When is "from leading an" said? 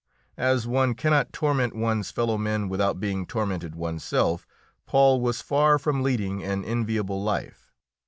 5.77-6.65